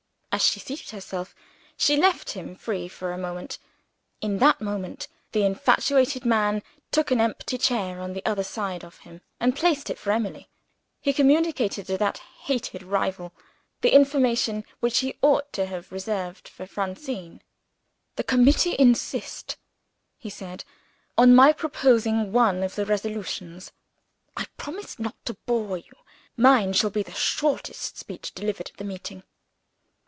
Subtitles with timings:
[0.33, 1.35] As she seated herself,
[1.75, 3.59] she left him free for a moment.
[4.21, 8.99] In that moment, the infatuated man took an empty chair on the other side of
[8.99, 10.47] him, and placed it for Emily.
[11.01, 13.33] He communicated to that hated rival
[13.81, 17.41] the information which he ought to have reserved for Francine.
[18.15, 19.57] "The committee insist,"
[20.17, 20.63] he said,
[21.17, 23.73] "on my proposing one of the Resolutions.
[24.37, 25.91] I promise not to bore you;
[26.37, 29.23] mine shall be the shortest speech delivered at the meeting."